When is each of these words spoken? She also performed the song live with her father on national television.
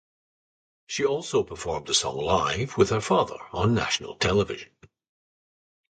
She 0.87 1.05
also 1.05 1.43
performed 1.43 1.85
the 1.85 1.93
song 1.93 2.17
live 2.17 2.75
with 2.75 2.89
her 2.89 3.01
father 3.01 3.37
on 3.53 3.75
national 3.75 4.15
television. 4.15 4.71